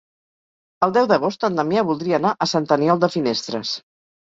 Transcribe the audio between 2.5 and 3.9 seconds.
Sant Aniol de Finestres.